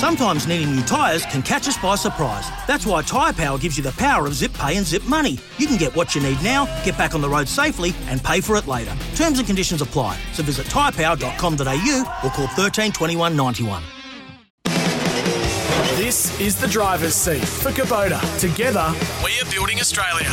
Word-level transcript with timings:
Sometimes 0.00 0.46
needing 0.46 0.74
new 0.74 0.82
tyres 0.82 1.26
can 1.26 1.42
catch 1.42 1.68
us 1.68 1.76
by 1.76 1.94
surprise. 1.94 2.48
That's 2.66 2.86
why 2.86 3.02
Tyre 3.02 3.34
Power 3.34 3.58
gives 3.58 3.76
you 3.76 3.82
the 3.82 3.92
power 3.92 4.26
of 4.26 4.32
zip 4.32 4.50
pay 4.54 4.78
and 4.78 4.86
zip 4.86 5.04
money. 5.04 5.38
You 5.58 5.66
can 5.66 5.76
get 5.76 5.94
what 5.94 6.14
you 6.14 6.22
need 6.22 6.42
now, 6.42 6.64
get 6.86 6.96
back 6.96 7.14
on 7.14 7.20
the 7.20 7.28
road 7.28 7.46
safely, 7.46 7.92
and 8.06 8.24
pay 8.24 8.40
for 8.40 8.56
it 8.56 8.66
later. 8.66 8.96
Terms 9.14 9.38
and 9.38 9.46
conditions 9.46 9.82
apply. 9.82 10.18
So 10.32 10.42
visit 10.42 10.68
tyrepower.com.au 10.68 12.20
or 12.24 12.30
call 12.30 12.46
13 12.46 12.92
21 12.92 13.36
91. 13.36 13.82
This 15.96 16.40
is 16.40 16.58
the 16.58 16.66
driver's 16.66 17.14
seat 17.14 17.44
for 17.44 17.70
Kubota. 17.70 18.22
Together, 18.40 18.90
we 19.22 19.38
are 19.38 19.50
building 19.52 19.80
Australia. 19.80 20.30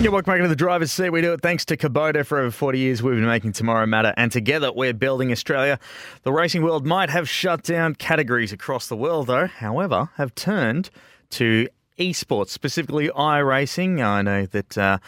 Yeah, 0.00 0.10
welcome 0.10 0.32
back 0.32 0.40
to 0.40 0.46
the 0.46 0.54
driver's 0.54 0.92
seat. 0.92 1.10
We 1.10 1.22
do 1.22 1.32
it 1.32 1.40
thanks 1.40 1.64
to 1.64 1.76
Kubota. 1.76 2.24
For 2.24 2.38
over 2.38 2.52
40 2.52 2.78
years, 2.78 3.02
we've 3.02 3.16
been 3.16 3.26
making 3.26 3.54
tomorrow 3.54 3.84
matter, 3.84 4.14
and 4.16 4.30
together 4.30 4.70
we're 4.70 4.94
building 4.94 5.32
Australia. 5.32 5.80
The 6.22 6.30
racing 6.30 6.62
world 6.62 6.86
might 6.86 7.10
have 7.10 7.28
shut 7.28 7.64
down 7.64 7.96
categories 7.96 8.52
across 8.52 8.86
the 8.86 8.96
world, 8.96 9.26
though, 9.26 9.48
however, 9.48 10.10
have 10.14 10.36
turned 10.36 10.90
to 11.30 11.66
esports, 11.98 12.50
specifically 12.50 13.08
iRacing. 13.08 14.00
I 14.00 14.22
know 14.22 14.46
that 14.46 14.78
uh, 14.78 14.98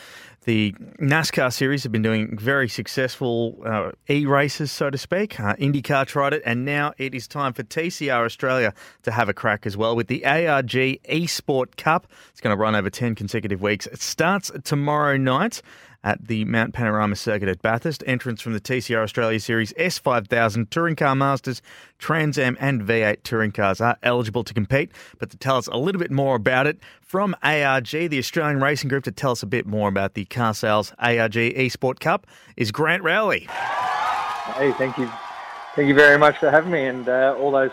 the 0.44 0.72
NASCAR 0.98 1.52
series 1.52 1.83
have 1.83 1.92
been 1.92 2.02
doing 2.02 2.36
very 2.38 2.69
successful 2.69 3.60
uh, 3.64 3.91
e 4.08 4.24
races, 4.24 4.72
so 4.72 4.88
to 4.88 4.97
speak. 4.97 5.38
Uh, 5.38 5.55
IndyCar 5.56 6.06
tried 6.06 6.32
it, 6.32 6.42
and 6.47 6.64
now 6.64 6.94
it 6.97 7.14
is 7.14 7.28
time 7.28 7.52
for 7.52 7.62
TCR 7.62 8.24
Australia 8.24 8.72
to 9.02 9.10
have 9.10 9.28
a 9.28 9.34
crack 9.34 9.66
as 9.66 9.77
well 9.77 9.94
with 9.94 10.06
the 10.06 10.24
ARG 10.24 10.72
Esport 10.72 11.77
Cup. 11.77 12.06
It's 12.30 12.41
going 12.41 12.56
to 12.56 12.60
run 12.60 12.74
over 12.74 12.88
10 12.88 13.14
consecutive 13.14 13.60
weeks. 13.60 13.86
It 13.86 14.00
starts 14.00 14.50
tomorrow 14.64 15.19
night 15.19 15.60
at 16.03 16.29
the 16.29 16.45
Mount 16.45 16.75
Panorama 16.75 17.17
Circuit 17.17 17.48
at 17.48 17.62
Bathurst. 17.62 18.03
Entrants 18.06 18.43
from 18.43 18.53
the 18.53 18.61
TCR 18.61 19.03
Australia 19.03 19.41
Series 19.41 19.73
S5000 19.75 20.70
Touring 20.70 20.97
Car 20.97 21.15
Masters, 21.15 21.62
Trans 21.98 22.39
Am, 22.39 22.56
and 22.61 22.83
V8 22.83 23.23
touring 23.23 23.53
cars 23.53 23.81
are 23.81 23.97
eligible 24.03 24.45
to 24.45 24.55
compete. 24.55 24.91
But 25.19 25.31
to 25.31 25.37
tell 25.37 25.56
us 25.56 25.67
a 25.67 25.77
little 25.77 26.01
bit 26.01 26.11
more 26.11 26.37
about 26.37 26.67
it, 26.67 26.78
from 27.01 27.34
ARG, 27.43 27.91
the 27.91 28.19
Australian 28.19 28.61
Racing 28.61 28.89
Group, 28.89 29.05
to 29.05 29.12
tell 29.12 29.33
us 29.33 29.43
a 29.43 29.47
bit 29.47 29.67
more 29.67 29.89
about 29.89 30.15
the 30.15 30.25
car 30.27 30.55
sales 30.55 30.93
ARG 30.98 31.34
Esport 31.34 32.01
Cup 32.01 32.27
is 32.56 32.71
Grant 32.71 33.03
Rowley. 33.03 33.48
Hey, 33.51 34.73
thank 34.73 34.97
you. 34.98 35.11
Thank 35.75 35.89
you 35.89 35.95
very 35.95 36.19
much 36.19 36.39
for 36.39 36.51
having 36.51 36.73
me 36.73 36.87
and 36.87 37.09
uh, 37.09 37.37
all 37.39 37.51
those 37.51 37.71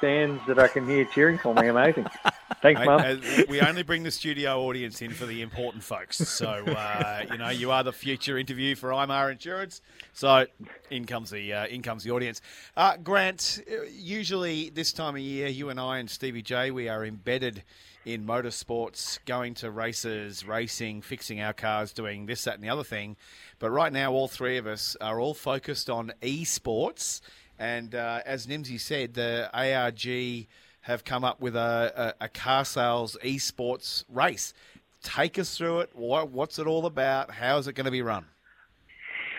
fans 0.00 0.40
that 0.46 0.58
I 0.58 0.68
can 0.68 0.88
hear 0.88 1.04
cheering 1.04 1.38
for 1.38 1.54
me. 1.54 1.68
Amazing. 1.68 2.06
Thanks, 2.62 2.84
Mum. 2.84 3.20
We 3.48 3.60
only 3.60 3.82
bring 3.82 4.02
the 4.02 4.10
studio 4.10 4.62
audience 4.62 5.00
in 5.00 5.12
for 5.12 5.24
the 5.24 5.40
important 5.40 5.82
folks. 5.82 6.16
So, 6.16 6.48
uh, 6.48 7.24
you 7.30 7.38
know, 7.38 7.48
you 7.48 7.70
are 7.70 7.82
the 7.82 7.92
future 7.92 8.36
interview 8.36 8.74
for 8.74 8.90
IMAR 8.90 9.32
Insurance. 9.32 9.80
So, 10.12 10.46
in 10.90 11.06
comes 11.06 11.30
the, 11.30 11.52
uh, 11.52 11.66
in 11.66 11.80
comes 11.80 12.04
the 12.04 12.10
audience. 12.10 12.42
Uh, 12.76 12.96
Grant, 12.98 13.62
uh, 13.70 13.84
usually 13.90 14.70
this 14.70 14.92
time 14.92 15.14
of 15.14 15.22
year, 15.22 15.48
you 15.48 15.70
and 15.70 15.80
I 15.80 15.98
and 15.98 16.10
Stevie 16.10 16.42
J, 16.42 16.70
we 16.70 16.88
are 16.88 17.04
embedded 17.04 17.62
in 18.04 18.26
motorsports, 18.26 19.18
going 19.26 19.54
to 19.54 19.70
races, 19.70 20.46
racing, 20.46 21.02
fixing 21.02 21.40
our 21.40 21.52
cars, 21.52 21.92
doing 21.92 22.26
this, 22.26 22.44
that, 22.44 22.54
and 22.54 22.64
the 22.64 22.68
other 22.68 22.84
thing. 22.84 23.16
But 23.58 23.70
right 23.70 23.92
now, 23.92 24.12
all 24.12 24.28
three 24.28 24.56
of 24.56 24.66
us 24.66 24.96
are 25.00 25.20
all 25.20 25.34
focused 25.34 25.90
on 25.90 26.12
esports. 26.22 27.20
And 27.60 27.94
uh, 27.94 28.22
as 28.24 28.46
Nimsy 28.46 28.80
said, 28.80 29.12
the 29.12 29.50
ARG 29.52 30.46
have 30.80 31.04
come 31.04 31.24
up 31.24 31.42
with 31.42 31.54
a, 31.54 32.14
a, 32.20 32.24
a 32.24 32.28
car 32.28 32.64
sales 32.64 33.18
esports 33.22 34.04
race. 34.08 34.54
Take 35.02 35.38
us 35.38 35.58
through 35.58 35.80
it. 35.80 35.90
What, 35.92 36.30
what's 36.30 36.58
it 36.58 36.66
all 36.66 36.86
about? 36.86 37.30
How 37.30 37.58
is 37.58 37.68
it 37.68 37.74
going 37.74 37.84
to 37.84 37.90
be 37.90 38.00
run? 38.00 38.24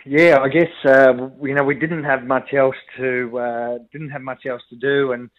Yeah, 0.06 0.38
I 0.40 0.50
guess 0.50 0.70
uh, 0.86 1.14
you 1.44 1.54
know 1.54 1.64
we 1.64 1.76
didn't 1.76 2.04
have 2.04 2.24
much 2.24 2.54
else 2.54 2.76
to 2.98 3.40
uh, 3.40 3.78
didn't 3.92 4.10
have 4.10 4.24
much 4.24 4.48
else 4.48 4.64
to 4.72 4.76
do, 4.76 5.12
and 5.12 5.30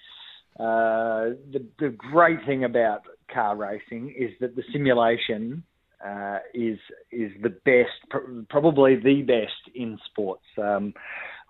uh, 0.60 1.34
the 1.52 1.66
the 1.80 1.88
great 1.88 2.44
thing 2.46 2.62
about 2.62 3.02
car 3.32 3.56
racing 3.56 4.14
is 4.16 4.30
that 4.38 4.54
the 4.54 4.62
simulation 4.72 5.64
uh, 6.04 6.38
is 6.54 6.78
is 7.10 7.32
the 7.42 7.48
best, 7.48 8.48
probably 8.50 8.94
the 8.94 9.22
best 9.22 9.74
in 9.74 9.98
sports. 10.06 10.44
Um, 10.56 10.94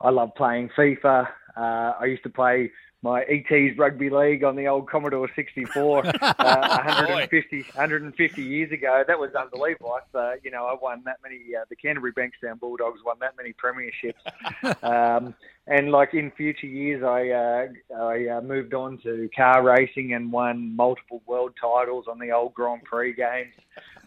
I 0.02 0.10
love 0.10 0.34
playing 0.34 0.70
FIFA. 0.76 1.28
Uh, 1.56 1.92
I 2.00 2.04
used 2.06 2.22
to 2.24 2.30
play 2.30 2.70
my 3.02 3.22
ET's 3.22 3.76
rugby 3.76 4.10
league 4.10 4.44
on 4.44 4.54
the 4.54 4.68
old 4.68 4.88
Commodore 4.88 5.28
64 5.34 6.06
uh, 6.06 6.12
150, 6.38 7.62
150 7.62 8.42
years 8.42 8.70
ago. 8.70 9.02
That 9.06 9.18
was 9.18 9.30
unbelievable. 9.34 9.98
I, 10.14 10.18
uh, 10.18 10.32
you 10.42 10.52
know, 10.52 10.66
I 10.66 10.76
won 10.80 11.02
that 11.04 11.18
many. 11.22 11.40
Uh, 11.54 11.64
the 11.68 11.74
Canterbury 11.74 12.12
Bankstown 12.12 12.60
Bulldogs 12.60 13.00
won 13.04 13.16
that 13.20 13.34
many 13.36 13.52
premierships. 13.52 14.82
um, 14.84 15.34
and 15.66 15.90
like 15.90 16.14
in 16.14 16.30
future 16.32 16.66
years, 16.66 17.02
I 17.02 17.30
uh, 17.30 18.00
I 18.00 18.38
uh, 18.38 18.40
moved 18.40 18.72
on 18.72 18.98
to 18.98 19.28
car 19.36 19.64
racing 19.64 20.14
and 20.14 20.30
won 20.30 20.74
multiple 20.76 21.22
world 21.26 21.52
titles 21.60 22.06
on 22.08 22.20
the 22.20 22.30
old 22.30 22.54
Grand 22.54 22.84
Prix 22.84 23.14
games. 23.14 23.54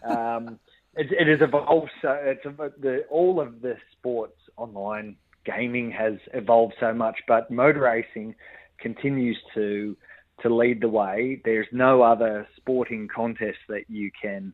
Um, 0.04 0.58
it, 0.96 1.12
it 1.12 1.28
has 1.28 1.46
evolved. 1.46 1.90
So 2.00 2.12
it's 2.12 2.44
the 2.80 3.04
all 3.10 3.40
of 3.40 3.60
the 3.60 3.76
sports 3.92 4.40
online 4.56 5.16
gaming 5.46 5.90
has 5.92 6.14
evolved 6.34 6.74
so 6.80 6.92
much, 6.92 7.18
but 7.26 7.50
motor 7.50 7.80
racing 7.80 8.34
continues 8.78 9.38
to 9.54 9.96
to 10.42 10.54
lead 10.54 10.82
the 10.82 10.88
way. 10.88 11.40
There's 11.46 11.66
no 11.72 12.02
other 12.02 12.46
sporting 12.56 13.08
contest 13.08 13.58
that 13.68 13.84
you 13.88 14.10
can 14.20 14.52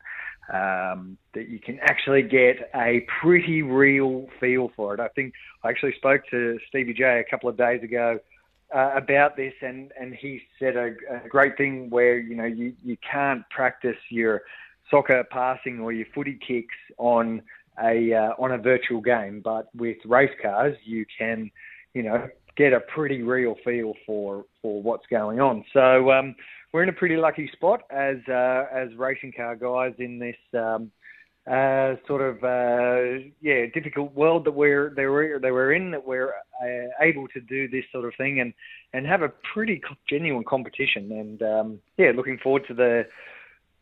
um, 0.52 1.16
that 1.34 1.48
you 1.48 1.58
can 1.58 1.78
actually 1.80 2.22
get 2.22 2.70
a 2.74 3.04
pretty 3.20 3.62
real 3.62 4.26
feel 4.38 4.70
for 4.76 4.94
it. 4.94 5.00
I 5.00 5.08
think 5.08 5.34
I 5.64 5.70
actually 5.70 5.94
spoke 5.96 6.22
to 6.30 6.58
Stevie 6.68 6.94
J 6.94 7.24
a 7.26 7.30
couple 7.30 7.48
of 7.48 7.56
days 7.56 7.82
ago 7.82 8.20
uh, 8.74 8.92
about 8.94 9.36
this, 9.36 9.54
and 9.60 9.92
and 10.00 10.14
he 10.14 10.42
said 10.58 10.76
a, 10.76 10.94
a 11.24 11.28
great 11.28 11.56
thing 11.56 11.90
where 11.90 12.18
you 12.18 12.36
know 12.36 12.44
you 12.46 12.74
you 12.84 12.96
can't 12.98 13.48
practice 13.50 13.98
your 14.08 14.42
soccer 14.90 15.24
passing 15.30 15.80
or 15.80 15.92
your 15.92 16.06
footy 16.14 16.38
kicks 16.46 16.76
on 16.98 17.42
a 17.82 18.12
uh, 18.12 18.32
on 18.38 18.52
a 18.52 18.58
virtual 18.58 19.00
game, 19.00 19.40
but 19.42 19.68
with 19.74 19.98
race 20.04 20.34
cars 20.40 20.76
you 20.84 21.04
can 21.18 21.50
you 21.94 22.02
know 22.02 22.28
get 22.56 22.72
a 22.72 22.80
pretty 22.80 23.22
real 23.22 23.56
feel 23.64 23.94
for 24.06 24.44
for 24.60 24.82
what's 24.82 25.06
going 25.06 25.40
on. 25.40 25.64
So 25.72 26.10
um, 26.10 26.34
we're 26.72 26.82
in 26.82 26.88
a 26.88 26.94
pretty 26.94 27.16
lucky 27.16 27.48
spot 27.52 27.82
as 27.90 28.16
uh, 28.28 28.64
as 28.72 28.94
racing 28.96 29.32
car 29.32 29.56
guys 29.56 29.94
in 29.98 30.18
this 30.18 30.36
um, 30.54 30.90
uh, 31.46 31.96
sort 32.06 32.22
of 32.22 32.44
uh, 32.44 33.24
yeah 33.40 33.66
difficult 33.74 34.14
world 34.14 34.44
that 34.44 34.52
we're 34.52 34.92
they 34.94 35.06
were 35.06 35.38
they 35.40 35.50
were 35.50 35.72
in 35.72 35.90
that 35.90 36.06
we're 36.06 36.34
uh, 36.62 36.88
able 37.00 37.26
to 37.28 37.40
do 37.40 37.68
this 37.68 37.84
sort 37.90 38.04
of 38.04 38.12
thing 38.16 38.40
and 38.40 38.52
and 38.92 39.06
have 39.06 39.22
a 39.22 39.28
pretty 39.52 39.80
genuine 40.08 40.44
competition 40.44 41.10
and 41.12 41.42
um, 41.42 41.78
yeah 41.96 42.12
looking 42.14 42.38
forward 42.38 42.62
to 42.68 42.74
the 42.74 43.04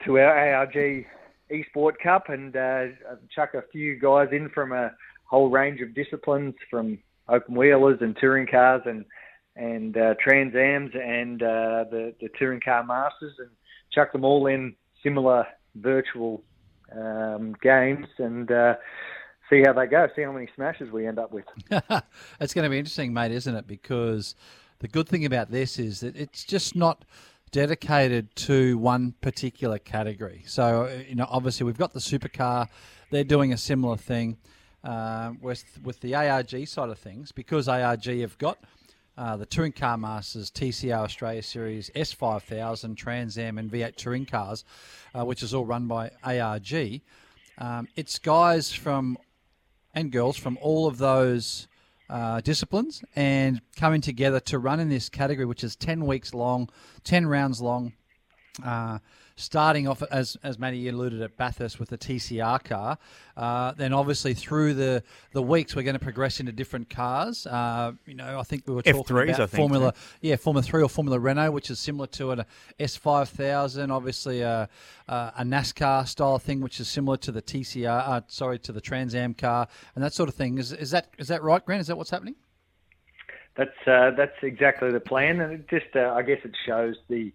to 0.05 0.19
our 0.19 0.55
ARG 0.55 1.05
Esport 1.51 1.99
Cup 2.03 2.29
and 2.29 2.57
uh, 2.57 2.87
chuck 3.35 3.55
a 3.55 3.63
few 3.73 3.99
guys 3.99 4.29
in 4.33 4.49
from 4.51 4.73
a 4.73 4.93
whole 5.25 5.51
range 5.51 5.81
of 5.81 5.95
disciplines 5.95 6.55
from 6.71 6.99
open 7.29 7.55
wheelers 7.55 7.99
and 8.01 8.17
touring 8.17 8.47
cars 8.47 8.83
and 8.87 9.05
and 9.57 9.97
uh, 9.97 10.15
Trans 10.23 10.55
Ams 10.55 10.93
and 10.95 11.43
uh, 11.43 11.85
the 11.91 12.15
the 12.21 12.29
touring 12.39 12.61
car 12.61 12.85
masters 12.85 13.35
and 13.39 13.51
chuck 13.93 14.13
them 14.13 14.25
all 14.25 14.47
in 14.47 14.75
similar 15.03 15.47
virtual 15.77 16.43
um, 16.93 17.55
games 17.63 18.07
and 18.19 18.51
uh, 18.51 18.75
see 19.49 19.63
how 19.65 19.73
they 19.73 19.87
go. 19.87 20.09
See 20.15 20.23
how 20.23 20.33
many 20.33 20.49
smashes 20.55 20.91
we 20.91 21.07
end 21.07 21.19
up 21.19 21.33
with. 21.33 21.45
it's 22.41 22.55
going 22.55 22.65
to 22.65 22.71
be 22.71 22.79
interesting, 22.79 23.13
mate, 23.13 23.33
isn't 23.33 23.55
it? 23.55 23.67
Because 23.67 24.35
the 24.79 24.89
good 24.89 25.09
thing 25.09 25.25
about 25.25 25.51
this 25.51 25.79
is 25.79 26.01
that 26.01 26.17
it's 26.17 26.45
just 26.45 26.75
not 26.75 27.05
dedicated 27.53 28.35
to 28.37 28.79
one 28.79 29.15
particular 29.21 29.79
category. 29.79 30.43
So, 30.47 30.89
you 31.09 31.15
know, 31.15 31.27
obviously 31.29 31.65
we've 31.65 31.79
got 31.79 31.93
the 31.93 32.01
supercar; 32.01 32.69
they're 33.11 33.25
doing 33.25 33.53
a 33.53 33.59
similar 33.59 33.97
thing 33.97 34.39
uh, 34.85 35.33
with 35.41 35.65
with 35.83 36.01
the 36.01 36.15
ARG 36.15 36.67
side 36.67 36.89
of 36.89 36.99
things, 36.99 37.33
because 37.33 37.69
ARG 37.69 38.05
have 38.05 38.39
got 38.39 38.59
uh, 39.17 39.37
the 39.37 39.47
Touring 39.47 39.73
Car 39.73 39.99
Masters 39.99 40.51
TCR 40.51 40.99
Australia 40.99 41.43
Series 41.43 41.91
S5000 41.95 42.97
Trans 42.97 43.37
Am 43.37 43.59
and 43.59 43.71
V8 43.71 43.97
touring 43.97 44.27
cars, 44.27 44.65
uh, 45.15 45.25
which 45.25 45.43
is 45.43 45.53
all 45.53 45.67
run 45.67 45.87
by 45.87 46.11
ARG. 46.25 47.03
Um, 47.59 47.89
it's 47.97 48.19
guys 48.19 48.73
from 48.73 49.19
and 49.95 50.11
girls 50.13 50.37
from 50.37 50.57
all 50.63 50.87
of 50.87 50.99
those 50.99 51.67
uh, 52.11 52.41
disciplines 52.41 53.03
and 53.15 53.63
coming 53.77 54.01
together 54.01 54.41
to 54.41 54.59
run 54.59 54.81
in 54.81 54.89
this 54.89 55.09
category, 55.09 55.47
which 55.47 55.63
is 55.63 55.77
10 55.77 56.07
weeks 56.07 56.35
long, 56.35 56.69
10 57.05 57.27
rounds 57.27 57.61
long. 57.61 57.93
Uh, 58.65 58.99
starting 59.41 59.89
off 59.89 60.03
as 60.11 60.37
as 60.43 60.59
Matty 60.59 60.87
alluded 60.89 61.23
at 61.23 61.37
Bathurst 61.37 61.81
with 61.81 61.89
the 61.89 61.99
TCR 61.99 62.63
car, 62.63 62.99
uh, 63.37 63.73
then 63.73 63.93
obviously 63.93 64.35
through 64.35 64.75
the, 64.75 65.03
the 65.33 65.43
weeks 65.43 65.75
we're 65.75 65.83
going 65.83 65.95
to 65.95 65.99
progress 65.99 66.41
into 66.41 66.53
different 66.53 66.91
cars. 66.91 67.47
Uh, 67.47 67.93
you 68.07 68.15
know, 68.15 68.39
I 68.39 68.43
think 68.43 68.65
we 68.67 68.75
were 68.75 68.83
talking 68.83 69.17
F3s, 69.17 69.23
about 69.23 69.41
I 69.41 69.47
think, 69.47 69.51
Formula, 69.51 69.95
yeah, 70.21 70.37
Formula 70.37 70.63
Three 70.63 70.83
or 70.83 70.89
Formula 70.89 71.19
Renault, 71.19 71.53
which 71.53 71.71
is 71.71 71.79
similar 71.79 72.07
to 72.09 72.33
an 72.33 72.45
S 72.79 72.97
five 72.97 73.29
thousand, 73.29 73.91
obviously 73.91 74.43
a, 74.43 74.69
a 75.09 75.33
a 75.39 75.43
NASCAR 75.43 76.07
style 76.07 76.39
thing, 76.39 76.61
which 76.61 76.79
is 76.81 76.89
similar 76.89 77.17
to 77.19 77.33
the 77.33 77.43
TCR, 77.43 78.09
uh, 78.09 78.21
sorry, 78.29 78.59
to 78.61 78.73
the 78.73 78.81
Trans 78.81 79.15
Am 79.15 79.35
car 79.35 79.67
and 79.95 80.05
that 80.05 80.13
sort 80.13 80.29
of 80.29 80.35
thing. 80.35 80.59
Is 80.59 80.73
is 80.73 80.91
that 80.91 81.09
is 81.19 81.29
that 81.29 81.43
right, 81.43 81.65
Grant? 81.65 81.81
Is 81.81 81.87
that 81.87 81.97
what's 81.97 82.11
happening? 82.11 82.37
That's 83.57 83.87
uh, 83.87 84.13
that's 84.17 84.37
exactly 84.43 84.91
the 84.93 85.01
plan, 85.01 85.41
and 85.41 85.53
it 85.53 85.69
just 85.69 85.97
uh, 85.97 86.13
I 86.15 86.23
guess 86.23 86.39
it 86.45 86.53
shows 86.67 86.97
the 87.09 87.33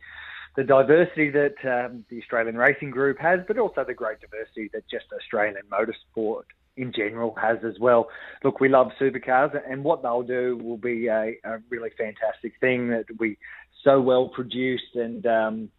the 0.56 0.64
diversity 0.64 1.30
that 1.32 1.56
um, 1.64 2.06
the 2.10 2.20
Australian 2.22 2.58
Racing 2.58 2.92
Group 2.92 3.20
has, 3.20 3.42
but 3.48 3.58
also 3.58 3.84
the 3.84 3.94
great 3.94 4.20
diversity 4.22 4.70
that 4.74 4.84
just 4.90 5.06
Australian 5.14 5.64
motorsport 5.72 6.44
in 6.78 6.92
general 6.94 7.36
has 7.42 7.58
as 7.66 7.80
well. 7.80 8.08
Look, 8.44 8.60
we 8.60 8.70
love 8.70 8.92
supercars, 9.00 9.58
and 9.70 9.84
what 9.84 10.02
they'll 10.02 10.24
do 10.24 10.58
will 10.62 10.78
be 10.78 11.08
a, 11.08 11.36
a 11.44 11.60
really 11.70 11.90
fantastic 11.98 12.54
thing 12.60 12.90
that 12.90 13.06
we 13.20 13.38
so 13.84 14.02
well 14.02 14.30
produced, 14.30 14.96
and 14.96 15.26
um, 15.26 15.70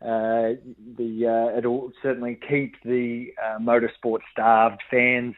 uh, 0.00 0.58
the 0.98 1.26
uh, 1.52 1.56
it'll 1.56 1.92
certainly 2.02 2.38
keep 2.48 2.74
the 2.84 3.32
uh, 3.42 3.58
motorsport 3.58 4.18
starved 4.32 4.82
fans 4.90 5.34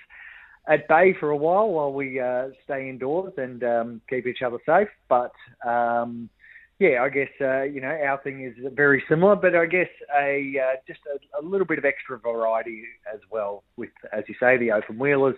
at 0.66 0.88
bay 0.88 1.14
for 1.20 1.30
a 1.30 1.36
while 1.36 1.68
while 1.68 1.92
we 1.92 2.18
uh, 2.18 2.48
stay 2.64 2.88
indoors 2.88 3.34
and 3.36 3.62
um, 3.62 4.00
keep 4.08 4.26
each 4.26 4.40
other 4.42 4.58
safe. 4.64 4.88
But 5.08 5.32
um, 5.66 6.30
yeah, 6.78 7.02
I 7.02 7.08
guess 7.08 7.28
uh, 7.40 7.62
you 7.62 7.80
know 7.80 7.88
our 7.88 8.20
thing 8.22 8.44
is 8.44 8.54
very 8.74 9.02
similar, 9.08 9.36
but 9.36 9.54
I 9.54 9.66
guess 9.66 9.88
a 10.16 10.54
uh, 10.60 10.76
just 10.86 11.00
a, 11.06 11.40
a 11.40 11.42
little 11.42 11.66
bit 11.66 11.78
of 11.78 11.84
extra 11.84 12.18
variety 12.18 12.84
as 13.12 13.20
well. 13.30 13.62
With 13.76 13.90
as 14.12 14.24
you 14.28 14.34
say, 14.40 14.56
the 14.56 14.72
open 14.72 14.98
wheelers, 14.98 15.36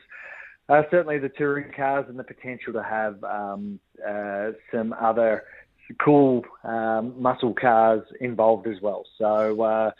uh, 0.68 0.82
certainly 0.90 1.18
the 1.18 1.28
touring 1.28 1.72
cars, 1.76 2.06
and 2.08 2.18
the 2.18 2.24
potential 2.24 2.72
to 2.72 2.82
have 2.82 3.22
um, 3.24 3.78
uh, 4.06 4.52
some 4.72 4.94
other 4.94 5.44
cool 6.02 6.42
um, 6.64 7.14
muscle 7.20 7.54
cars 7.54 8.02
involved 8.20 8.66
as 8.66 8.80
well. 8.80 9.04
So 9.18 9.62
uh, 9.62 9.90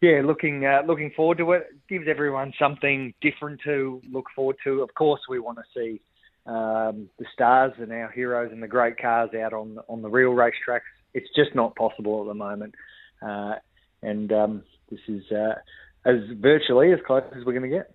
yeah, 0.00 0.22
looking 0.24 0.64
uh, 0.64 0.82
looking 0.86 1.12
forward 1.14 1.38
to 1.38 1.52
it. 1.52 1.66
Gives 1.88 2.06
everyone 2.08 2.52
something 2.58 3.12
different 3.20 3.60
to 3.64 4.00
look 4.10 4.26
forward 4.34 4.56
to. 4.64 4.82
Of 4.82 4.94
course, 4.94 5.20
we 5.28 5.40
want 5.40 5.58
to 5.58 5.64
see 5.74 6.00
um, 6.46 7.08
the 7.18 7.26
stars 7.32 7.72
and 7.78 7.92
our 7.92 8.10
heroes 8.10 8.52
and 8.52 8.62
the 8.62 8.68
great 8.68 8.98
cars 8.98 9.30
out 9.34 9.52
on 9.52 9.78
on 9.88 10.02
the 10.02 10.08
real 10.08 10.30
racetracks. 10.30 10.80
It's 11.14 11.28
just 11.34 11.54
not 11.54 11.74
possible 11.76 12.22
at 12.22 12.28
the 12.28 12.34
moment, 12.34 12.74
uh, 13.22 13.54
and 14.02 14.32
um, 14.32 14.62
this 14.90 15.00
is 15.08 15.30
uh, 15.32 15.54
as 16.04 16.16
virtually 16.40 16.92
as 16.92 17.00
close 17.06 17.24
as 17.36 17.44
we're 17.44 17.52
going 17.52 17.70
to 17.70 17.76
get. 17.76 17.94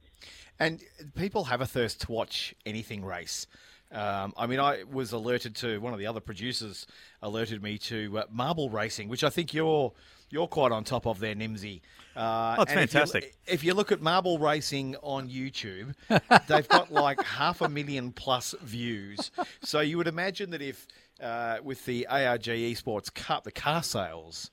And 0.59 0.81
people 1.15 1.45
have 1.45 1.61
a 1.61 1.65
thirst 1.65 2.01
to 2.01 2.11
watch 2.11 2.53
anything 2.65 3.03
race. 3.03 3.47
Um, 3.91 4.33
I 4.37 4.47
mean, 4.47 4.59
I 4.59 4.83
was 4.83 5.11
alerted 5.11 5.55
to 5.57 5.79
one 5.79 5.91
of 5.93 5.99
the 5.99 6.07
other 6.07 6.19
producers 6.19 6.87
alerted 7.21 7.61
me 7.61 7.77
to 7.79 8.19
uh, 8.19 8.23
marble 8.29 8.69
racing, 8.69 9.09
which 9.09 9.23
I 9.23 9.29
think 9.29 9.53
you're 9.53 9.91
you're 10.31 10.47
quite 10.47 10.71
on 10.71 10.83
top 10.83 11.05
of 11.05 11.19
there, 11.19 11.35
Nimsy. 11.35 11.81
Uh, 12.15 12.55
Oh, 12.57 12.61
it's 12.63 12.71
and 12.71 12.81
if 12.81 12.93
you- 12.93 12.99
fantastic. 12.99 13.35
If 13.47 13.63
you, 13.63 13.73
look 13.73 13.91
at 13.91 14.01
marble 14.01 14.37
racing 14.39 14.95
on 15.01 15.29
YouTube, 15.29 15.93
they've 16.47 16.67
got 16.67 16.91
like 16.91 17.21
half 17.23 17.61
a 17.61 17.69
million 17.69 18.11
plus 18.11 18.53
views. 18.61 19.31
So 19.61 19.79
you 19.79 19.97
would 19.97 20.07
imagine 20.07 20.49
that 20.51 20.61
if 20.61 20.87
uh, 21.21 21.57
with 21.63 21.85
the 21.85 22.07
ARG 22.07 22.43
Esports 22.43 23.13
Cup, 23.13 23.43
the 23.43 23.51
car 23.51 23.83
sales. 23.83 24.51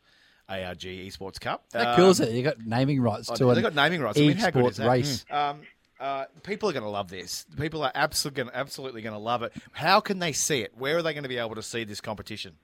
ARG 0.51 0.81
Esports 0.81 1.39
Cup. 1.39 1.65
That 1.73 1.89
um, 1.89 1.97
kills 1.97 2.21
it. 2.21 2.31
You 2.33 2.43
got 2.43 2.59
naming 2.65 3.03
rights 3.03 3.29
Oh, 3.31 3.35
to 3.35 3.45
they 3.47 3.53
an 3.57 3.63
got 3.63 3.75
naming 3.75 4.01
rights. 4.01 4.19
I 4.19 4.23
mean, 4.23 4.37
how 4.39 4.49
good 4.51 4.65
is 4.71 4.77
that? 4.79 4.89
race. 4.89 5.25
Um, 5.31 5.61
uh, 6.01 6.25
people 6.43 6.71
are 6.71 6.73
going 6.73 6.85
to 6.85 6.89
love 6.89 7.11
this. 7.11 7.45
People 7.59 7.83
are 7.83 7.93
absolutely 7.95 8.45
going 8.45 8.55
absolutely 8.55 9.03
going 9.03 9.13
to 9.15 9.19
love 9.19 9.43
it. 9.43 9.53
How 9.73 10.01
can 10.01 10.21
they 10.21 10.33
see 10.33 10.61
it? 10.63 10.73
Where 10.79 10.97
are 10.97 11.03
they 11.03 11.13
going 11.13 11.25
to 11.25 11.29
be 11.29 11.37
able 11.37 11.57
to 11.57 11.63
see 11.63 11.85
this 11.85 12.01
competition? 12.01 12.55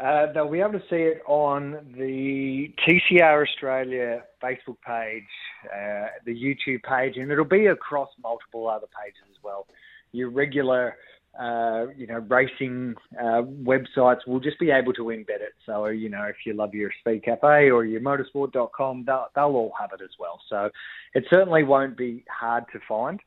Uh, 0.00 0.32
they'll 0.32 0.50
be 0.50 0.60
able 0.60 0.72
to 0.72 0.82
see 0.88 0.96
it 0.96 1.20
on 1.26 1.72
the 1.96 2.72
TCR 2.86 3.46
Australia 3.46 4.22
Facebook 4.42 4.78
page, 4.86 5.24
uh, 5.66 6.06
the 6.24 6.34
YouTube 6.34 6.82
page, 6.82 7.18
and 7.18 7.30
it'll 7.30 7.44
be 7.44 7.66
across 7.66 8.08
multiple 8.22 8.68
other 8.68 8.86
pages 8.86 9.22
as 9.30 9.36
well. 9.42 9.66
Your 10.12 10.30
regular, 10.30 10.96
uh, 11.38 11.86
you 11.94 12.06
know, 12.06 12.24
racing 12.28 12.94
uh, 13.20 13.42
websites 13.42 14.26
will 14.26 14.40
just 14.40 14.58
be 14.58 14.70
able 14.70 14.94
to 14.94 15.02
embed 15.04 15.40
it. 15.40 15.52
So, 15.66 15.86
you 15.86 16.08
know, 16.08 16.24
if 16.24 16.36
you 16.46 16.54
love 16.54 16.72
your 16.72 16.90
Speed 17.00 17.24
Cafe 17.24 17.70
or 17.70 17.84
your 17.84 18.00
motorsport.com, 18.00 19.04
they'll, 19.06 19.26
they'll 19.34 19.44
all 19.44 19.72
have 19.78 19.90
it 19.92 20.02
as 20.02 20.10
well. 20.18 20.40
So 20.48 20.70
it 21.14 21.24
certainly 21.28 21.64
won't 21.64 21.98
be 21.98 22.24
hard 22.30 22.64
to 22.72 22.80
find. 22.88 23.20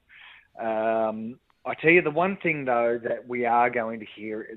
Um, 0.60 1.38
I 1.66 1.74
tell 1.74 1.90
you, 1.90 2.02
the 2.02 2.12
one 2.12 2.38
thing 2.38 2.66
though 2.66 3.00
that 3.04 3.28
we 3.28 3.46
are 3.46 3.70
going 3.70 4.00
to 4.00 4.06
hear, 4.06 4.48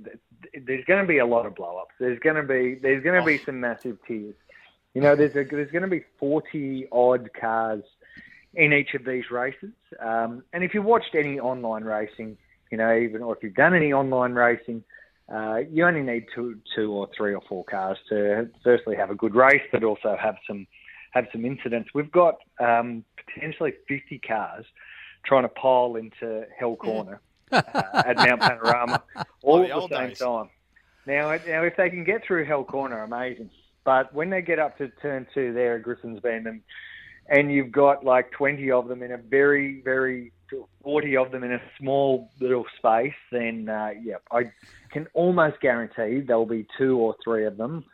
there's 0.55 0.85
going 0.85 1.01
to 1.01 1.07
be 1.07 1.19
a 1.19 1.27
lot 1.27 1.47
of 1.47 1.55
blow-ups. 1.55 1.95
There's 1.99 2.19
going 2.19 2.37
to 2.37 2.43
be 2.43 2.75
there's 2.75 3.03
going 3.03 3.19
to 3.19 3.25
be 3.25 3.39
some 3.39 3.61
massive 3.61 3.99
tears. 4.07 4.35
You 4.95 5.03
know, 5.03 5.17
there's 5.17 5.37
a, 5.37 5.45
there's 5.45 5.71
going 5.71 5.83
to 5.83 5.89
be 5.89 6.05
40 6.19 6.89
odd 6.93 7.31
cars 7.39 7.83
in 8.55 8.73
each 8.73 8.95
of 8.95 9.05
these 9.05 9.31
races. 9.31 9.73
Um, 10.01 10.43
and 10.53 10.65
if 10.65 10.75
you 10.75 10.83
watched 10.83 11.15
any 11.15 11.39
online 11.39 11.85
racing, 11.85 12.37
you 12.71 12.79
know, 12.79 12.97
even 12.97 13.23
or 13.23 13.37
if 13.37 13.43
you've 13.43 13.55
done 13.55 13.75
any 13.75 13.93
online 13.93 14.33
racing, 14.33 14.85
uh, 15.33 15.59
you 15.71 15.87
only 15.87 16.03
need 16.03 16.27
two, 16.35 16.59
two 16.75 16.93
or 16.93 17.09
three 17.17 17.35
or 17.35 17.43
four 17.49 17.65
cars 17.65 17.99
to 18.09 18.49
firstly 18.65 18.97
have 18.97 19.11
a 19.11 19.15
good 19.15 19.35
race, 19.35 19.63
but 19.73 19.85
also 19.85 20.17
have 20.21 20.37
some 20.47 20.67
have 21.13 21.27
some 21.33 21.45
incidents. 21.45 21.91
We've 21.95 22.11
got 22.11 22.37
um, 22.61 23.05
potentially 23.35 23.73
50 23.89 24.19
cars 24.19 24.65
trying 25.29 25.43
to 25.45 25.49
pile 25.51 25.95
into 25.97 26.45
Hell 26.59 26.75
Corner 26.77 27.21
uh, 27.53 27.63
at 27.95 28.17
Mount 28.17 28.41
Panorama 28.41 29.03
all 29.43 29.59
Oh, 29.61 29.63
at 29.85 29.91
the 29.91 29.97
same 29.97 30.09
days. 30.09 30.19
time. 30.19 30.49
Now, 31.07 31.31
now, 31.47 31.63
if 31.63 31.77
they 31.77 31.89
can 31.91 32.03
get 32.05 32.25
through 32.25 32.45
Hell 32.47 32.65
Corner, 32.65 33.03
amazing. 33.03 33.51
But 33.85 34.13
when 34.13 34.29
they 34.31 34.43
get 34.43 34.59
up 34.59 34.77
to 34.79 34.89
turn 35.01 35.27
two 35.33 35.53
there 35.55 35.77
at 35.77 35.83
Griffin's 35.83 36.21
Bend, 36.21 36.47
and 36.47 36.61
and 37.31 37.53
you've 37.53 37.73
got 37.73 38.05
like 38.05 38.31
20 38.33 38.71
of 38.71 38.89
them 38.89 39.03
in 39.03 39.13
a 39.13 39.19
very, 39.19 39.81
very 39.83 40.33
40 40.83 41.17
of 41.19 41.31
them 41.31 41.45
in 41.45 41.53
a 41.53 41.61
small 41.79 42.31
little 42.41 42.65
space, 42.79 43.15
then 43.31 43.69
uh, 43.69 43.91
yeah, 44.03 44.17
I 44.33 44.51
can 44.91 45.07
almost 45.15 45.61
guarantee 45.61 46.21
there'll 46.21 46.47
be 46.47 46.67
two 46.79 46.99
or 46.99 47.15
three 47.23 47.45
of 47.47 47.57
them 47.59 47.85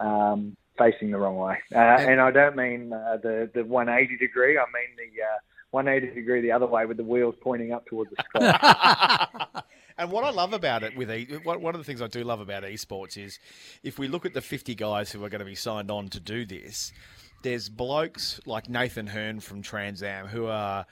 um, 0.00 0.56
facing 0.78 1.10
the 1.10 1.18
wrong 1.18 1.36
way. 1.36 1.58
Uh, 1.74 1.78
and 1.78 2.20
I 2.20 2.30
don't 2.30 2.56
mean 2.56 2.92
uh, 2.92 3.16
the 3.22 3.50
the 3.52 3.64
180 3.64 4.16
degree. 4.18 4.58
I 4.58 4.64
mean 4.72 4.96
the 4.96 5.22
uh, 5.22 5.38
180 5.70 6.14
degree 6.14 6.40
the 6.40 6.52
other 6.52 6.66
way 6.66 6.86
with 6.86 6.96
the 6.96 7.04
wheels 7.04 7.34
pointing 7.40 7.72
up 7.72 7.86
towards 7.86 8.10
the 8.10 8.24
sky. 8.28 9.36
And 10.00 10.10
what 10.10 10.24
I 10.24 10.30
love 10.30 10.54
about 10.54 10.82
it 10.82 10.96
with 10.96 11.10
e- 11.10 11.28
one 11.42 11.60
one 11.60 11.74
of 11.74 11.78
the 11.78 11.84
things 11.84 12.00
I 12.00 12.06
do 12.06 12.24
love 12.24 12.40
about 12.40 12.62
esports 12.62 13.22
is 13.22 13.38
if 13.82 13.98
we 13.98 14.08
look 14.08 14.24
at 14.24 14.32
the 14.32 14.40
50 14.40 14.74
guys 14.74 15.12
who 15.12 15.22
are 15.22 15.28
going 15.28 15.40
to 15.40 15.44
be 15.44 15.54
signed 15.54 15.90
on 15.90 16.08
to 16.08 16.18
do 16.18 16.46
this, 16.46 16.90
there's 17.42 17.68
blokes 17.68 18.40
like 18.46 18.66
Nathan 18.66 19.08
Hearn 19.08 19.40
from 19.40 19.60
Trans 19.60 20.02
Am 20.02 20.28
who 20.28 20.46
are 20.46 20.86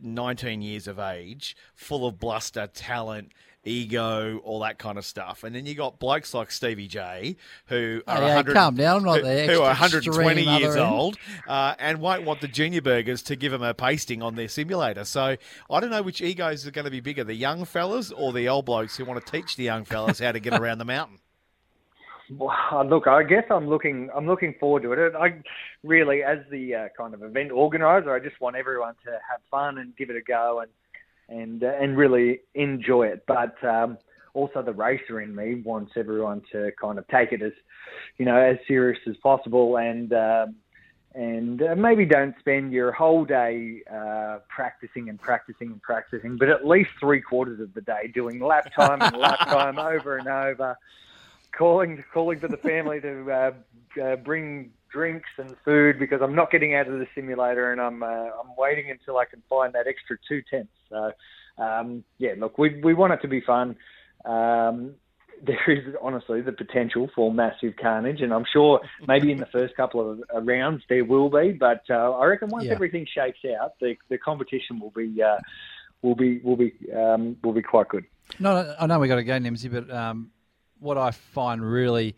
19 0.00 0.62
years 0.62 0.88
of 0.88 0.98
age, 0.98 1.54
full 1.74 2.06
of 2.06 2.18
bluster, 2.18 2.66
talent, 2.68 3.32
ego, 3.64 4.38
all 4.44 4.60
that 4.60 4.78
kind 4.78 4.98
of 4.98 5.04
stuff. 5.04 5.44
And 5.44 5.54
then 5.54 5.66
you 5.66 5.74
got 5.74 5.98
blokes 5.98 6.34
like 6.34 6.50
Stevie 6.50 6.88
J 6.88 7.36
who 7.66 8.02
are 8.06 8.16
Hey, 8.16 8.22
hey, 8.22 8.34
100 8.34 8.54
calm 8.54 8.74
down, 8.76 8.98
I'm 8.98 9.04
not 9.04 9.16
who, 9.18 9.22
the 9.22 9.46
who 9.46 9.62
are 9.62 9.70
extra 9.70 10.00
120 10.00 10.40
extreme 10.40 10.60
years 10.60 10.76
other 10.76 10.84
old 10.84 11.16
uh, 11.46 11.74
and 11.78 12.00
won't 12.00 12.24
want 12.24 12.40
the 12.40 12.48
junior 12.48 12.82
burgers 12.82 13.22
to 13.22 13.36
give 13.36 13.52
them 13.52 13.62
a 13.62 13.74
pasting 13.74 14.22
on 14.22 14.34
their 14.34 14.48
simulator. 14.48 15.04
So 15.04 15.36
I 15.70 15.80
don't 15.80 15.90
know 15.90 16.02
which 16.02 16.20
egos 16.20 16.66
are 16.66 16.70
going 16.70 16.84
to 16.84 16.90
be 16.90 17.00
bigger, 17.00 17.24
the 17.24 17.34
young 17.34 17.64
fellas 17.64 18.10
or 18.10 18.32
the 18.32 18.48
old 18.48 18.66
blokes 18.66 18.96
who 18.96 19.04
want 19.04 19.24
to 19.24 19.32
teach 19.32 19.56
the 19.56 19.64
young 19.64 19.84
fellas 19.84 20.18
how 20.18 20.32
to 20.32 20.40
get 20.40 20.58
around 20.58 20.78
the 20.78 20.84
mountain. 20.84 21.18
Well, 22.30 22.86
look, 22.88 23.06
I 23.06 23.24
guess 23.24 23.44
I'm 23.50 23.68
looking. 23.68 24.08
I'm 24.14 24.26
looking 24.26 24.54
forward 24.58 24.82
to 24.84 24.92
it. 24.92 25.14
I 25.14 25.42
really, 25.82 26.22
as 26.22 26.38
the 26.50 26.74
uh, 26.74 26.88
kind 26.96 27.14
of 27.14 27.22
event 27.22 27.50
organizer, 27.50 28.14
I 28.14 28.20
just 28.20 28.40
want 28.40 28.56
everyone 28.56 28.94
to 29.04 29.10
have 29.10 29.40
fun 29.50 29.78
and 29.78 29.94
give 29.96 30.08
it 30.08 30.16
a 30.16 30.22
go 30.22 30.60
and 30.60 30.70
and 31.32 31.64
uh, 31.64 31.72
and 31.80 31.96
really 31.96 32.40
enjoy 32.54 33.06
it. 33.06 33.24
But 33.26 33.62
um, 33.64 33.98
also, 34.34 34.62
the 34.62 34.72
racer 34.72 35.20
in 35.20 35.34
me 35.34 35.56
wants 35.56 35.92
everyone 35.96 36.42
to 36.52 36.70
kind 36.80 36.98
of 36.98 37.06
take 37.08 37.32
it 37.32 37.42
as 37.42 37.52
you 38.18 38.24
know 38.24 38.36
as 38.36 38.58
serious 38.66 39.00
as 39.08 39.16
possible 39.18 39.78
and. 39.78 40.12
Um, 40.12 40.56
and 41.14 41.62
uh, 41.62 41.74
maybe 41.74 42.06
don't 42.06 42.34
spend 42.38 42.72
your 42.72 42.90
whole 42.90 43.26
day 43.26 43.82
uh, 43.92 44.38
practicing 44.48 45.10
and 45.10 45.20
practicing 45.20 45.70
and 45.70 45.82
practicing, 45.82 46.38
but 46.38 46.48
at 46.48 46.66
least 46.66 46.88
three 46.98 47.20
quarters 47.20 47.60
of 47.60 47.74
the 47.74 47.82
day 47.82 48.10
doing 48.14 48.40
lap 48.40 48.72
time 48.76 49.02
and 49.02 49.14
lap 49.16 49.38
time 49.40 49.78
over 49.78 50.16
and 50.16 50.26
over, 50.26 50.78
calling 51.54 52.02
calling 52.14 52.40
for 52.40 52.48
the 52.48 52.56
family 52.56 52.98
to 53.02 53.30
uh, 53.30 53.52
uh, 54.02 54.16
bring 54.16 54.70
drinks 54.92 55.28
and 55.38 55.56
food 55.64 55.98
because 55.98 56.20
I'm 56.22 56.34
not 56.34 56.50
getting 56.50 56.74
out 56.74 56.88
of 56.88 56.98
the 56.98 57.06
simulator 57.14 57.72
and 57.72 57.80
I'm 57.80 58.02
uh, 58.02 58.06
I'm 58.06 58.54
waiting 58.56 58.90
until 58.90 59.18
I 59.18 59.24
can 59.24 59.42
find 59.48 59.72
that 59.74 59.86
extra 59.86 60.16
two 60.28 60.42
tenths. 60.50 60.72
So 60.88 61.12
um, 61.62 62.04
yeah, 62.18 62.34
look, 62.38 62.58
we 62.58 62.80
we 62.82 62.94
want 62.94 63.12
it 63.12 63.22
to 63.22 63.28
be 63.28 63.40
fun. 63.40 63.76
Um, 64.24 64.94
there 65.44 65.70
is 65.70 65.94
honestly 66.00 66.40
the 66.40 66.52
potential 66.52 67.10
for 67.16 67.32
massive 67.32 67.74
carnage, 67.80 68.20
and 68.20 68.32
I'm 68.32 68.44
sure 68.52 68.80
maybe 69.08 69.32
in 69.32 69.38
the 69.38 69.46
first 69.46 69.74
couple 69.74 70.08
of 70.08 70.22
uh, 70.32 70.40
rounds 70.40 70.84
there 70.88 71.04
will 71.04 71.30
be, 71.30 71.50
but 71.50 71.82
uh, 71.90 72.12
I 72.12 72.26
reckon 72.26 72.48
once 72.50 72.66
Yeah. 72.66 72.74
everything 72.74 73.06
shakes 73.12 73.40
out, 73.60 73.72
the 73.80 73.96
the 74.08 74.18
competition 74.18 74.78
will 74.78 74.92
be 74.94 75.20
uh, 75.20 75.38
will 76.02 76.14
be 76.14 76.38
will 76.38 76.56
be 76.56 76.72
um, 76.94 77.36
will 77.42 77.54
be 77.54 77.62
quite 77.62 77.88
good. 77.88 78.04
No, 78.38 78.74
I 78.78 78.86
know 78.86 79.00
we 79.00 79.08
got 79.08 79.16
to 79.16 79.24
go, 79.24 79.38
Nimsy, 79.38 79.70
but 79.70 79.90
um, 79.94 80.30
what 80.78 80.96
I 80.96 81.10
find 81.10 81.60
really 81.60 82.16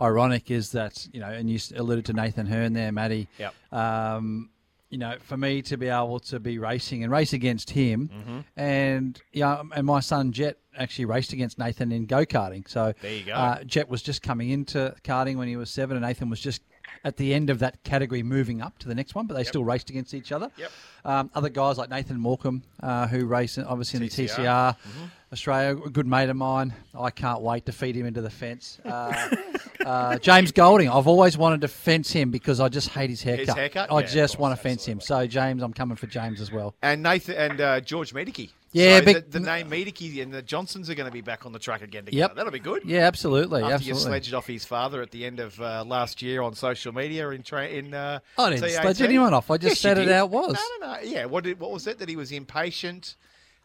ironic 0.00 0.50
is 0.50 0.72
that 0.72 1.06
you 1.12 1.20
know, 1.20 1.28
and 1.28 1.48
you 1.50 1.58
alluded 1.76 2.06
to 2.06 2.12
Nathan 2.12 2.46
Hearn 2.46 2.72
there, 2.72 2.92
Matty. 2.92 3.28
Yep. 3.38 3.54
Um, 3.72 4.50
you 4.88 4.98
know, 4.98 5.14
for 5.20 5.36
me 5.36 5.62
to 5.62 5.76
be 5.76 5.86
able 5.86 6.18
to 6.18 6.40
be 6.40 6.58
racing 6.58 7.04
and 7.04 7.12
race 7.12 7.32
against 7.32 7.70
him, 7.70 8.44
and 8.56 9.20
yeah, 9.32 9.62
and 9.74 9.86
my 9.86 10.00
son 10.00 10.32
Jett 10.32 10.58
actually 10.76 11.04
raced 11.04 11.32
against 11.32 11.58
Nathan 11.58 11.92
in 11.92 12.06
go 12.06 12.24
karting. 12.24 12.68
So 12.68 12.92
There 13.00 13.12
you 13.14 13.24
go. 13.24 13.32
Uh, 13.34 13.62
Jett 13.64 13.88
was 13.88 14.02
just 14.02 14.20
coming 14.22 14.50
into 14.50 14.94
karting 15.04 15.36
when 15.36 15.46
he 15.46 15.56
was 15.56 15.70
seven, 15.70 15.96
and 15.96 16.04
Nathan 16.04 16.28
was 16.28 16.40
just 16.40 16.62
at 17.04 17.16
the 17.16 17.32
end 17.32 17.50
of 17.50 17.60
that 17.60 17.82
category, 17.84 18.22
moving 18.24 18.60
up 18.60 18.78
to 18.80 18.88
the 18.88 18.94
next 18.96 19.14
one. 19.14 19.26
But 19.28 19.34
they 19.34 19.44
still 19.44 19.62
raced 19.64 19.90
against 19.90 20.12
each 20.12 20.32
other. 20.32 20.50
Yep. 20.56 20.72
Um, 21.04 21.30
other 21.36 21.50
guys 21.50 21.78
like 21.78 21.88
Nathan 21.88 22.18
Morcom, 22.18 22.62
uh, 22.82 23.06
who 23.06 23.26
race 23.26 23.58
in- 23.58 23.64
obviously 23.64 23.98
in 23.98 24.02
the 24.02 24.08
TCR. 24.10 24.36
TCR, 24.44 24.76
Mm-hmm. 24.76 25.04
Australia, 25.32 25.80
a 25.84 25.90
good 25.90 26.08
mate 26.08 26.28
of 26.28 26.36
mine. 26.36 26.74
I 26.98 27.10
can't 27.10 27.40
wait 27.42 27.66
to 27.66 27.72
feed 27.72 27.94
him 27.94 28.06
into 28.06 28.20
the 28.20 28.30
fence. 28.30 28.80
Uh, 28.84 29.28
uh, 29.84 30.18
James 30.18 30.52
Golding, 30.52 30.88
I've 30.88 31.06
always 31.06 31.36
wanted 31.38 31.60
to 31.62 31.68
fence 31.68 32.10
him 32.10 32.30
because 32.30 32.60
I 32.60 32.68
just 32.68 32.88
hate 32.90 33.10
his 33.10 33.22
haircut. 33.22 33.46
His 33.46 33.54
haircut? 33.54 33.92
I 33.92 34.00
Yeah, 34.00 34.06
just 34.06 34.34
course, 34.36 34.40
want 34.42 34.56
to 34.56 34.62
fence 34.62 34.84
him. 34.86 35.00
So 35.00 35.26
James, 35.26 35.62
I'm 35.62 35.72
coming 35.72 35.96
for 35.96 36.06
James 36.06 36.40
as 36.40 36.52
well. 36.52 36.74
And 36.82 37.02
Nathan 37.02 37.34
and 37.36 37.60
uh, 37.60 37.80
George 37.80 38.12
Miedecke. 38.14 38.50
Yeah, 38.72 39.00
so 39.00 39.04
big- 39.04 39.30
the, 39.30 39.40
the 39.40 39.40
name 39.40 39.68
Miedecke 39.68 40.22
and 40.22 40.32
the 40.32 40.42
Johnsons 40.42 40.88
are 40.90 40.94
going 40.94 41.08
to 41.08 41.12
be 41.12 41.22
back 41.22 41.44
on 41.44 41.52
the 41.52 41.58
track 41.58 41.82
again 41.82 42.04
together. 42.04 42.18
Yep. 42.18 42.34
That'll 42.36 42.52
be 42.52 42.60
good. 42.60 42.82
Yeah, 42.84 43.00
absolutely, 43.00 43.62
After 43.62 43.84
you 43.84 43.92
absolutely. 43.94 44.02
sledged 44.02 44.34
off 44.34 44.46
his 44.46 44.64
father 44.64 45.02
at 45.02 45.10
the 45.10 45.24
end 45.24 45.40
of 45.40 45.60
uh, 45.60 45.82
last 45.84 46.22
year 46.22 46.40
on 46.42 46.54
social 46.54 46.92
media 46.92 47.28
in 47.30 47.42
tra- 47.42 47.66
in. 47.66 47.94
Uh, 47.94 48.20
I 48.38 48.50
didn't 48.50 48.70
sledge 48.70 49.02
anyone 49.02 49.34
off. 49.34 49.50
I 49.50 49.56
just 49.56 49.70
Yes, 49.72 49.80
said 49.80 49.98
it 49.98 50.08
it 50.08 50.28
was. 50.30 50.52
No, 50.80 50.86
no, 50.86 50.94
no. 50.94 51.00
Yeah. 51.02 51.24
What 51.24 51.44
did, 51.44 51.58
what 51.58 51.72
was 51.72 51.86
it? 51.88 51.98
That 51.98 52.08
he 52.08 52.14
was 52.16 52.30
impatient. 52.30 53.16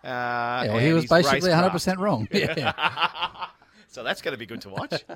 Uh, 0.03 0.07
Yeah, 0.07 0.67
well, 0.73 0.79
he 0.79 0.93
was 0.93 1.05
basically 1.05 1.49
100 1.49 1.69
percent 1.71 1.99
wrong. 1.99 2.27
Yeah. 2.33 2.73
So 3.95 4.03
that's 4.03 4.21
going 4.21 4.33
to 4.33 4.37
be 4.37 4.45
good 4.45 4.59
to 4.63 4.69
watch. 4.69 5.05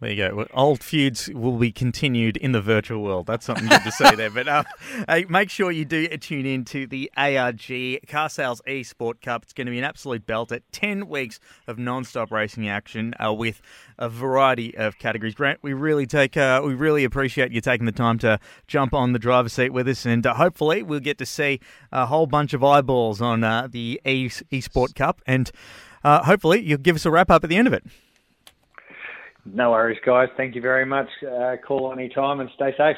There 0.00 0.10
you 0.10 0.16
go. 0.16 0.32
Well, 0.32 0.46
Old 0.54 0.80
feuds 0.80 1.28
will 1.34 1.56
be 1.56 1.72
continued 1.72 2.36
in 2.36 2.52
the 2.52 2.60
virtual 2.60 3.02
world. 3.02 3.26
That's 3.26 3.44
something 3.44 3.66
good 3.66 3.82
to 3.82 3.90
say 3.90 4.14
there. 4.14 4.30
But 4.30 4.46
uh, 4.46 4.62
hey, 5.08 5.26
make 5.28 5.50
sure 5.50 5.72
you 5.72 5.84
do 5.84 6.06
tune 6.18 6.46
in 6.46 6.64
to 6.66 6.86
the 6.86 7.10
ARG 7.16 8.06
Car 8.06 8.28
Sales 8.28 8.62
eSport 8.64 9.20
Cup. 9.20 9.42
It's 9.42 9.52
going 9.52 9.66
to 9.66 9.72
be 9.72 9.78
an 9.78 9.82
absolute 9.82 10.24
belt 10.24 10.52
at 10.52 10.62
10 10.70 11.08
weeks 11.08 11.40
of 11.66 11.80
non-stop 11.80 12.30
racing 12.30 12.68
action 12.68 13.12
uh, 13.18 13.32
with 13.32 13.60
a 13.98 14.08
variety 14.08 14.76
of 14.76 15.00
categories. 15.00 15.34
Grant, 15.34 15.58
we 15.62 15.72
really 15.72 16.06
take, 16.06 16.36
uh, 16.36 16.62
we 16.64 16.74
really 16.74 17.02
appreciate 17.02 17.50
you 17.50 17.60
taking 17.60 17.86
the 17.86 17.90
time 17.90 18.18
to 18.18 18.38
jump 18.68 18.94
on 18.94 19.14
the 19.14 19.18
driver's 19.18 19.54
seat 19.54 19.72
with 19.72 19.88
us, 19.88 20.06
and 20.06 20.24
uh, 20.24 20.34
hopefully 20.34 20.84
we'll 20.84 21.00
get 21.00 21.18
to 21.18 21.26
see 21.26 21.58
a 21.90 22.06
whole 22.06 22.28
bunch 22.28 22.54
of 22.54 22.62
eyeballs 22.62 23.20
on 23.20 23.42
uh, 23.42 23.66
the 23.68 24.00
e- 24.06 24.28
eSport 24.28 24.94
Cup, 24.94 25.20
and 25.26 25.50
uh, 26.04 26.22
hopefully 26.24 26.60
you'll 26.60 26.78
give 26.78 26.96
us 26.96 27.06
a 27.06 27.10
wrap 27.10 27.30
up 27.30 27.44
at 27.44 27.50
the 27.50 27.56
end 27.56 27.66
of 27.66 27.72
it. 27.72 27.84
No 29.44 29.70
worries, 29.70 29.98
guys. 30.04 30.28
Thank 30.36 30.54
you 30.54 30.60
very 30.60 30.84
much. 30.84 31.08
Uh, 31.22 31.56
call 31.66 31.92
anytime 31.92 32.40
and 32.40 32.50
stay 32.54 32.74
safe. 32.76 32.96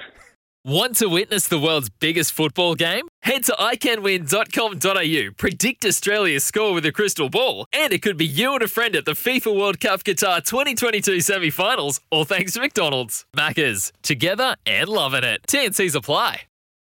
Want 0.62 0.97
to 0.97 1.07
witness 1.07 1.49
the 1.49 1.59
world's 1.59 1.88
biggest 1.88 2.33
football 2.33 2.75
game? 2.75 3.09
Head 3.23 3.45
to 3.45 3.52
iCanWin.com.au, 3.52 5.33
predict 5.38 5.87
Australia's 5.87 6.45
score 6.45 6.75
with 6.75 6.85
a 6.85 6.92
crystal 6.92 7.30
ball, 7.30 7.64
and 7.73 7.95
it 7.95 8.02
could 8.02 8.19
be 8.19 8.26
you 8.26 8.52
and 8.52 8.62
a 8.62 8.69
friend 8.69 8.95
at 8.95 9.07
the 9.07 9.12
FIFA 9.12 9.59
World 9.59 9.80
Cup 9.80 10.04
Qatar 10.04 10.45
2022 10.45 11.23
semi 11.23 11.49
finals, 11.49 12.02
all 12.11 12.25
thanks 12.26 12.52
to 12.52 12.61
McDonald's. 12.61 13.25
Maccas, 13.35 13.90
together 14.02 14.54
and 14.66 14.90
loving 14.90 15.25
it. 15.25 15.40
TNCs 15.49 15.95
apply. 15.95 16.42